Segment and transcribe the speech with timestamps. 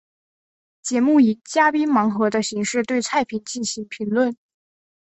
[0.81, 4.35] 节目以嘉宾盲品的形式对菜品进行评论。